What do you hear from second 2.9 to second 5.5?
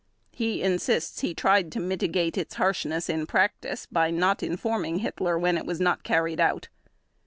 in practice by not informing Hitler